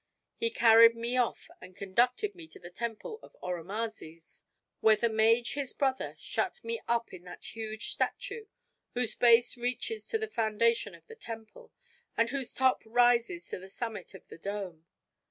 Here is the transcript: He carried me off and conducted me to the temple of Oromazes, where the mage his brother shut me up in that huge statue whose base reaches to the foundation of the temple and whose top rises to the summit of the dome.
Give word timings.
He 0.35 0.49
carried 0.49 0.95
me 0.95 1.15
off 1.15 1.47
and 1.61 1.77
conducted 1.77 2.33
me 2.33 2.47
to 2.47 2.59
the 2.59 2.71
temple 2.71 3.19
of 3.21 3.35
Oromazes, 3.39 4.41
where 4.79 4.95
the 4.95 5.09
mage 5.09 5.53
his 5.53 5.73
brother 5.73 6.15
shut 6.17 6.63
me 6.63 6.81
up 6.87 7.13
in 7.13 7.23
that 7.25 7.53
huge 7.55 7.91
statue 7.91 8.47
whose 8.95 9.13
base 9.13 9.55
reaches 9.55 10.07
to 10.07 10.17
the 10.17 10.27
foundation 10.27 10.95
of 10.95 11.05
the 11.05 11.13
temple 11.13 11.71
and 12.17 12.31
whose 12.31 12.55
top 12.55 12.81
rises 12.83 13.45
to 13.49 13.59
the 13.59 13.69
summit 13.69 14.15
of 14.15 14.27
the 14.27 14.39
dome. 14.39 14.87